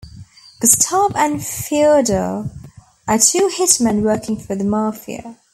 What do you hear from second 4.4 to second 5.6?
the Mafia.